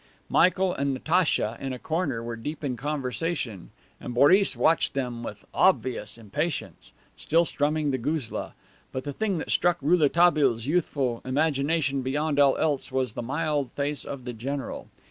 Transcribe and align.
Michael 0.29 0.73
and 0.73 0.95
Natacha, 0.95 1.57
in 1.61 1.73
a 1.73 1.77
corner, 1.77 2.23
were 2.23 2.35
deep 2.35 2.63
in 2.63 2.75
conversation, 2.75 3.69
and 3.99 4.15
Boris 4.15 4.57
watched 4.57 4.95
them 4.95 5.21
with 5.21 5.45
obvious 5.53 6.17
impatience, 6.17 6.91
still 7.15 7.45
strumming 7.45 7.91
the 7.91 7.99
guzla. 7.99 8.53
But 8.91 9.03
the 9.03 9.13
thing 9.13 9.37
that 9.37 9.51
struck 9.51 9.77
Rouletabille's 9.79 10.65
youthful 10.65 11.21
imagination 11.23 12.01
beyond 12.01 12.39
all 12.39 12.57
else 12.57 12.91
was 12.91 13.13
the 13.13 13.21
mild 13.21 13.71
face 13.73 14.03
of 14.03 14.25
the 14.25 14.33
general. 14.33 14.87